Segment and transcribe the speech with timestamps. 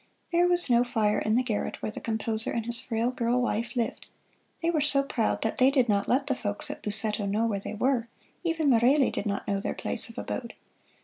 [0.31, 3.75] There was no fire in the garret where the composer and his frail girl wife
[3.75, 4.07] lived.
[4.63, 7.59] They were so proud that they did not let the folks at Busseto know where
[7.59, 8.07] they were:
[8.43, 10.55] even Merelli did not know their place of abode.